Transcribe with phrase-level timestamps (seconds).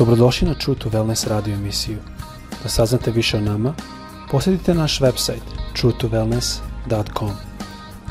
[0.00, 1.98] Dobrodošli na True to Wellness radio emisiju.
[2.62, 3.74] Da saznate više o nama,
[4.30, 5.44] posjetite naš website
[5.76, 7.30] truetowellness.com.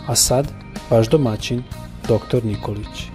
[0.07, 0.47] A sad,
[0.89, 1.63] vaš domaćin,
[2.03, 2.45] dr.
[2.45, 3.09] Nikolić.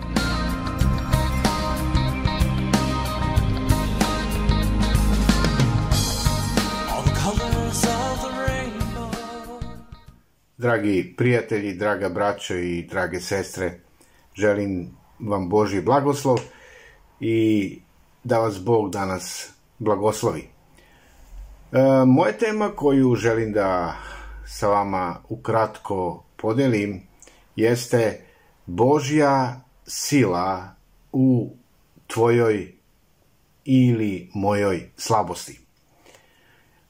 [10.57, 13.81] Dragi prijatelji, draga braćo i drage sestre,
[14.35, 16.39] želim vam Boži blagoslov
[17.21, 17.79] i
[18.25, 20.41] da vas Bog danas blagoslovi.
[21.73, 23.96] E, moja tema koju želim da
[24.46, 27.03] sa vama ukratko podelim
[27.57, 28.21] jeste
[28.67, 30.75] Božja sila
[31.13, 31.57] u
[32.06, 32.75] tvojoj
[33.65, 35.61] ili mojoj slabosti.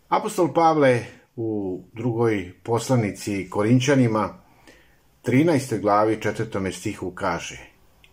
[0.09, 1.05] Apostol Pavle
[1.37, 4.35] u drugoj poslanici Korinčanima
[5.25, 5.81] 13.
[5.81, 6.73] glavi 4.
[6.73, 7.59] stihu kaže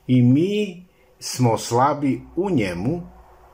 [0.07, 0.85] I mi
[1.19, 3.01] smo slabi u njemu,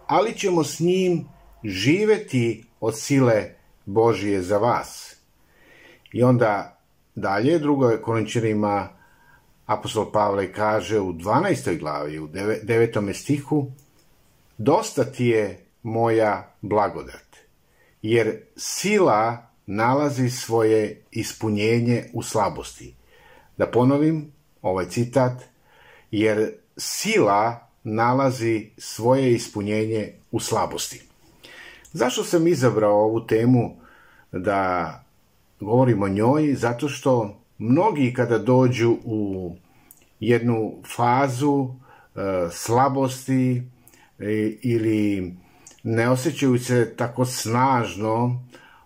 [0.08, 1.26] ali ćemo s njim
[1.64, 3.50] živeti od sile
[3.86, 5.16] Božije za vas.
[6.14, 6.80] I onda
[7.16, 8.90] dalje, drugoj Korinčanima
[9.66, 11.80] apostol Pavle kaže u 12.
[11.80, 13.14] glavi, u 9.
[13.14, 13.72] stihu,
[14.58, 17.38] dosta ti je moja blagodat,
[18.02, 22.96] jer sila nalazi svoje ispunjenje u slabosti.
[23.58, 25.44] Da ponovim ovaj citat,
[26.12, 31.02] jer sila nalazi svoje ispunjenje u slabosti.
[31.94, 33.76] Zašto sam izabrao ovu temu
[34.32, 34.94] da
[35.60, 36.54] govorim o njoj?
[36.54, 39.56] Zato što mnogi kada dođu u
[40.20, 42.20] jednu fazu e,
[42.52, 43.64] slabosti
[44.20, 45.34] e, ili
[45.84, 48.44] ne osjećaju se tako snažno,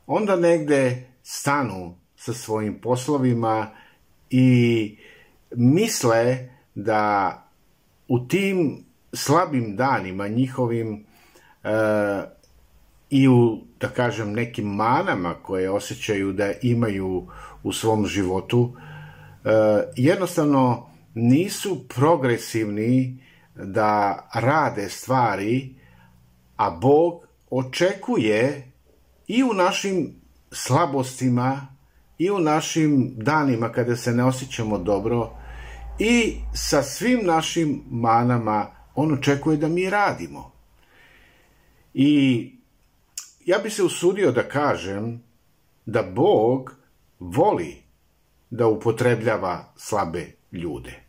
[0.08, 3.71] onda negde stanu sa svojim poslovima
[4.30, 4.97] i
[5.55, 7.38] misle da
[8.08, 11.05] u tim slabim danima njihovim
[11.64, 11.70] e,
[13.10, 17.27] i u, da kažem, nekim manama koje osjećaju da imaju
[17.64, 18.73] u svom životu,
[19.45, 19.50] e,
[19.95, 23.17] jednostavno nisu progresivni
[23.55, 25.76] da rade stvari,
[26.58, 28.71] a Bog očekuje
[29.27, 30.16] i u našim
[30.52, 31.67] slabostima
[32.17, 35.30] i u našim danima kada se ne osjećamo dobro
[36.00, 40.52] i sa svim našim manama on očekuje da mi radimo.
[41.93, 42.52] I
[43.45, 45.23] ja bi se usudio da kažem
[45.85, 46.75] da Bog
[47.19, 47.77] voli
[48.49, 51.03] da upotrebljava slabe ljude.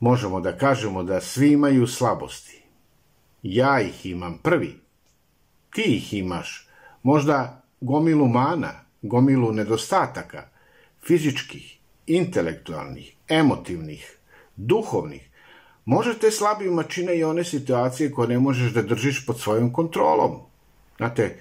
[0.00, 2.62] Možemo da kažemo da svi imaju slabosti.
[3.42, 4.80] Ja ih imam prvi.
[5.74, 6.68] Ti ih imaš.
[7.02, 8.72] Možda gomilu mana,
[9.02, 10.48] gomilu nedostataka,
[11.06, 14.18] fizičkih, intelektualnih, emotivnih,
[14.56, 15.30] duhovnih,
[15.84, 20.40] možete slabima čine i one situacije koje ne možeš da držiš pod svojom kontrolom.
[20.96, 21.36] Znate,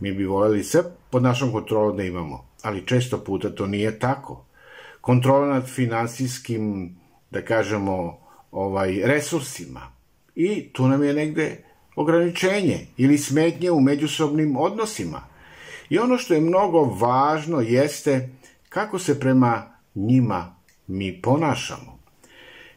[0.00, 4.44] mi bi voljeli sve pod našom kontrolom da imamo, ali često puta to nije tako.
[5.00, 6.94] Kontrola nad finansijskim,
[7.30, 8.18] da kažemo,
[8.52, 9.80] ovaj, resursima.
[10.34, 11.64] I tu nam je negde
[11.96, 15.20] ograničenje ili smetnje u međusobnim odnosima.
[15.88, 18.28] I ono što je mnogo važno jeste
[18.68, 19.62] kako se prema
[19.94, 20.56] njima
[20.86, 21.93] mi ponašamo.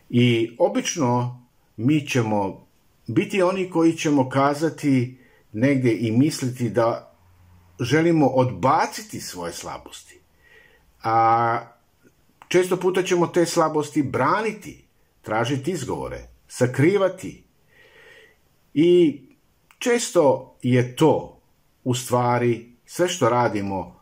[0.10, 1.44] I obično
[1.78, 2.68] mi ćemo
[3.08, 5.18] biti oni koji ćemo kazati
[5.54, 7.14] negde i misliti da
[7.80, 10.20] želimo odbaciti svoje slabosti.
[11.04, 11.60] A
[12.48, 14.86] često puta ćemo te slabosti braniti,
[15.22, 17.44] tražiti izgovore, sakrivati.
[18.74, 19.22] I
[19.80, 21.40] često je to
[21.84, 24.00] u stvari sve što radimo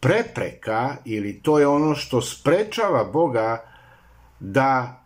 [0.00, 3.72] prepreka ili to je ono što sprečava Boga
[4.40, 4.97] da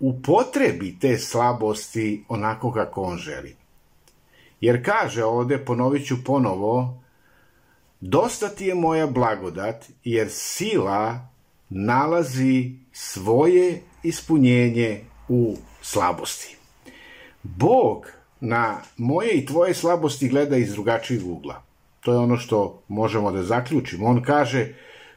[0.00, 3.56] upotrebi te slabosti onako kako on želi.
[4.60, 7.02] Jer kaže ovde, ponovit ću ponovo,
[8.00, 11.28] dosta ti je moja blagodat, jer sila
[11.68, 16.56] nalazi svoje ispunjenje u slabosti.
[17.42, 18.06] Bog
[18.40, 21.62] na moje i tvoje slabosti gleda iz drugačijeg ugla.
[22.00, 24.06] To je ono što možemo da zaključimo.
[24.06, 24.74] On kaže,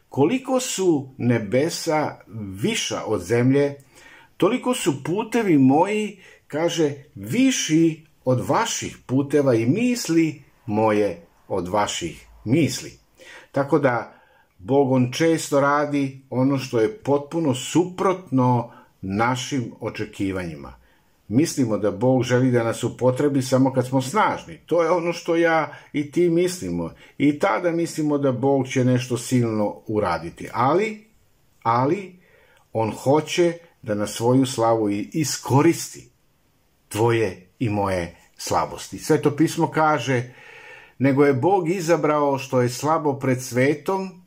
[0.09, 2.17] koliko su nebesa
[2.61, 3.75] viša od zemlje,
[4.39, 12.91] toliko su putevi moji, kaže, viši od vaših puteva i misli moje od vaših misli.
[13.51, 14.13] Tako da,
[14.57, 18.71] Bog on često radi ono što je potpuno suprotno
[19.01, 20.79] našim očekivanjima
[21.29, 24.57] mislimo da Bog želi da nas upotrebi samo kad smo snažni.
[24.65, 26.91] To je ono što ja i ti mislimo.
[27.17, 30.49] I tada mislimo da Bog će nešto silno uraditi.
[30.53, 31.05] Ali,
[31.63, 32.15] ali,
[32.73, 36.09] on hoće da na svoju slavu iskoristi
[36.89, 38.99] tvoje i moje slabosti.
[38.99, 40.33] Sveto pismo kaže,
[40.97, 44.21] nego je Bog izabrao što je slabo pred svetom,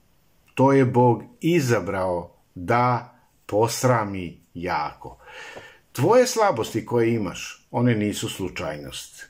[0.54, 3.14] to je Bog izabrao da
[3.46, 5.18] posrami jako.
[5.92, 9.26] Tvoje slabosti koje imaš, one nisu slučajnost.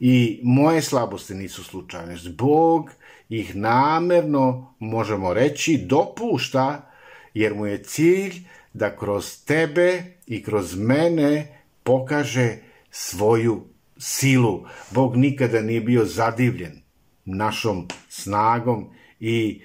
[0.00, 2.28] I moje slabosti nisu slučajnost.
[2.28, 2.90] Bog
[3.28, 6.90] ih namerno, možemo reći, dopušta,
[7.34, 8.34] jer mu je cilj
[8.74, 12.56] da kroz tebe i kroz mene pokaže
[12.90, 13.62] svoju
[13.98, 14.64] silu.
[14.90, 16.82] Bog nikada nije bio zadivljen
[17.24, 18.86] našom snagom
[19.20, 19.62] i,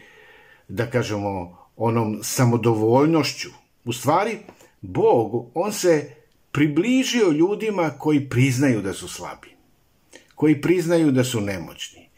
[0.67, 3.49] da kažemo, onom samodovoljnošću.
[3.85, 4.37] U stvari,
[4.81, 6.11] Bog, on se
[6.51, 9.47] približio ljudima koji priznaju da su slabi,
[10.35, 12.09] koji priznaju da su nemoćni.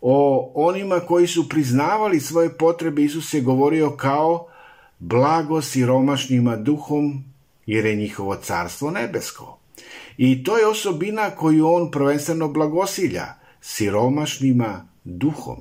[0.00, 4.48] O onima koji su priznavali svoje potrebe, Isus je govorio kao
[4.98, 7.24] blago siromašnjima duhom,
[7.66, 9.58] jer je njihovo carstvo nebesko.
[10.16, 13.26] I to je osobina koju on prvenstveno blagosilja,
[13.60, 15.56] siromašnima duhom.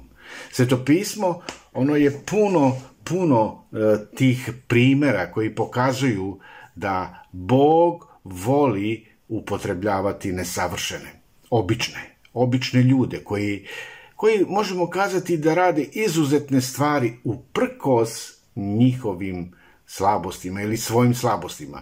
[0.52, 1.42] Sveto pismo,
[1.74, 3.76] ono je puno, puno e,
[4.16, 6.40] tih primera koji pokazuju
[6.76, 13.68] da Bog voli upotrebljavati nesavršene, obične, obične ljude koji,
[14.16, 19.54] koji možemo kazati da rade izuzetne stvari uprkos njihovim
[19.86, 21.82] slabostima ili svojim slabostima.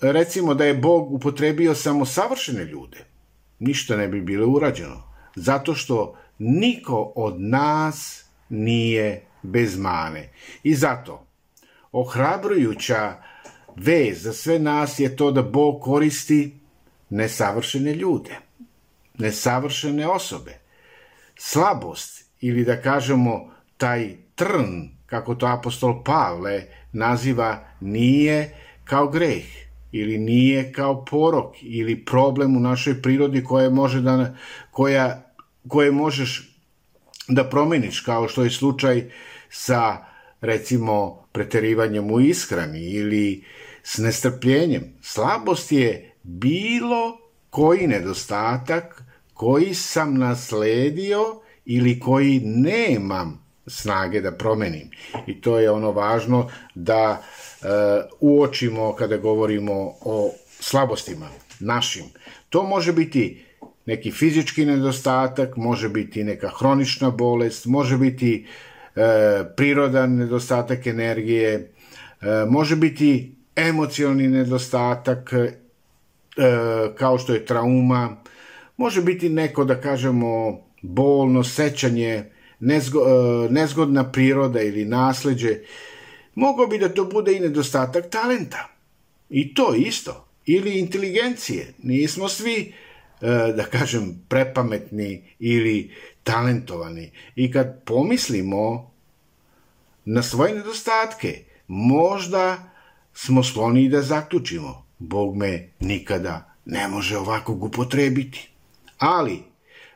[0.00, 3.04] Recimo da je Bog upotrebio samo savršene ljude,
[3.58, 5.02] ništa ne bi bilo urađeno,
[5.34, 10.32] zato što niko od nas nije bez mane.
[10.62, 11.26] I zato,
[11.92, 13.22] ohrabrujuća
[13.76, 16.58] vez za sve nas je to da Bog koristi
[17.10, 18.36] nesavršene ljude,
[19.18, 20.58] nesavršene osobe.
[21.36, 26.62] Slabost ili da kažemo taj trn, kako to apostol Pavle
[26.92, 28.54] naziva, nije
[28.84, 29.44] kao greh
[29.92, 34.36] ili nije kao porok ili problem u našoj prirodi koje može da,
[34.70, 35.32] koja,
[35.68, 36.50] koje možeš
[37.28, 39.10] da promeniš, kao što je slučaj
[39.50, 40.04] sa
[40.40, 43.44] recimo preterivanjem u ishrani ili
[43.82, 44.82] s nestrpljenjem.
[45.02, 47.18] Slabost je bilo
[47.50, 49.04] koji nedostatak
[49.34, 51.24] koji sam nasledio
[51.64, 54.90] ili koji nemam snage da promenim.
[55.26, 57.22] I to je ono važno da
[57.62, 57.66] e,
[58.20, 60.30] uočimo kada govorimo o
[60.60, 61.28] slabostima
[61.60, 62.04] našim.
[62.50, 63.44] To može biti
[63.86, 68.46] neki fizički nedostatak, može biti neka hronična bolest, može biti
[68.96, 75.52] e, prirodan nedostatak energije, e, može biti emocionalni nedostatak, e,
[76.98, 78.16] kao što je trauma,
[78.76, 82.24] može biti neko, da kažemo, bolno sećanje,
[82.64, 85.58] nezgo, e, nezgodna priroda ili nasleđe,
[86.34, 88.68] mogo bi da to bude i nedostatak talenta.
[89.30, 90.28] I to isto.
[90.46, 91.74] Ili inteligencije.
[91.82, 92.72] Nismo svi,
[93.20, 93.26] e,
[93.56, 95.90] da kažem, prepametni ili
[96.22, 97.10] talentovani.
[97.36, 98.90] I kad pomislimo
[100.04, 102.72] na svoje nedostatke, možda
[103.14, 104.84] smo skloni da zaključimo.
[104.98, 108.48] Bog me nikada ne može ovakvog upotrebiti.
[108.98, 109.42] Ali,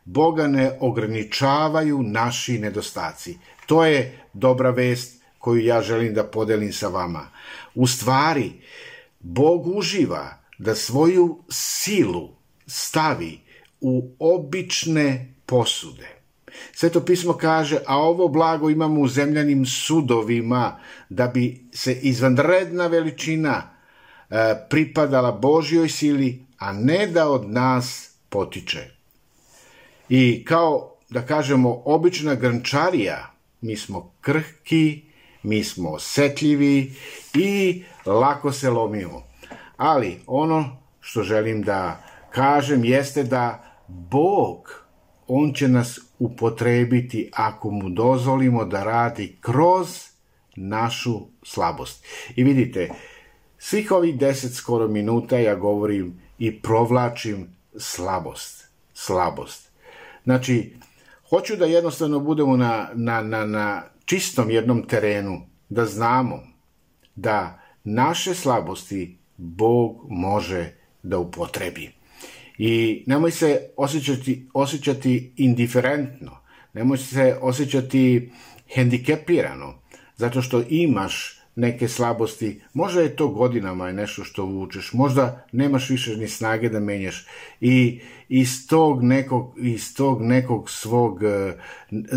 [0.09, 3.39] Boga ne ograničavaju naši nedostaci.
[3.67, 7.29] To je dobra vest koju ja želim da podelim sa vama.
[7.75, 8.53] U stvari,
[9.21, 12.29] Bog uživa da svoju silu
[12.67, 13.41] stavi
[13.81, 16.09] u obične posude.
[16.73, 23.63] Sveto pismo kaže, a ovo blago imamo u zemljanim sudovima, da bi se izvanredna veličina
[23.63, 28.98] e, pripadala Božjoj sili, a ne da od nas potiče.
[30.09, 35.03] I kao, da kažemo, obična grnčarija, mi smo krhki,
[35.43, 36.93] mi smo osetljivi
[37.35, 39.23] i lako se lomimo.
[39.77, 44.85] Ali ono što želim da kažem jeste da Bog,
[45.31, 49.89] On će nas upotrebiti ako mu dozvolimo da radi kroz
[50.57, 52.05] našu slabost.
[52.37, 52.91] I vidite,
[53.59, 58.69] svih ovih deset skoro minuta ja govorim i provlačim slabost.
[58.95, 59.68] Slabost.
[60.29, 60.73] Znači,
[61.29, 66.43] hoću da jednostavno budemo na, na, na, na čistom jednom terenu, da znamo
[67.15, 71.91] da naše slabosti Bog može da upotrebi.
[72.59, 76.37] I nemoj se osjećati, osjećati indiferentno,
[76.73, 78.33] nemoj se osjećati
[78.75, 79.81] hendikepirano,
[80.17, 85.91] zato što imaš neke slabosti, možda je to godinama je nešto što vučeš, možda nemaš
[85.91, 87.27] više ni snage da menjaš
[87.61, 91.53] i iz tog nekog, iz tog nekog svog, e,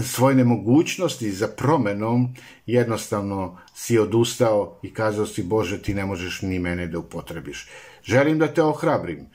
[0.04, 6.60] svoje nemogućnosti za promenom jednostavno si odustao i kazao si Bože ti ne možeš ni
[6.60, 7.68] mene da upotrebiš.
[8.04, 9.28] Želim da te ohrabrim.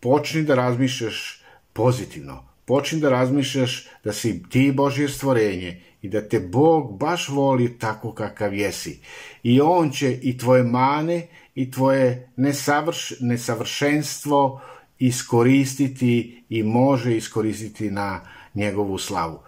[0.00, 2.55] počni da razmišljaš pozitivno.
[2.66, 8.12] Počni da razmišljaš da si ti Božje stvorenje i da te Bog baš voli tako
[8.12, 9.00] kakav jesi.
[9.42, 14.60] I On će i tvoje mane i tvoje nesavrš, nesavršenstvo
[14.98, 18.20] iskoristiti i može iskoristiti na
[18.54, 19.38] njegovu slavu.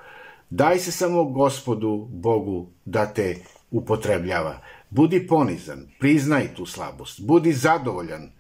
[0.50, 3.36] Daj se samo gospodu Bogu da te
[3.70, 4.62] upotrebljava.
[4.90, 8.30] Budi ponizan, priznaj tu slabost, budi zadovoljan, e,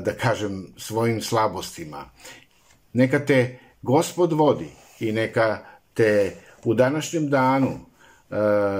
[0.00, 2.10] da kažem, svojim slabostima.
[2.92, 4.68] Neka te gospod vodi
[5.00, 5.58] i neka
[5.94, 8.34] te u današnjem danu e,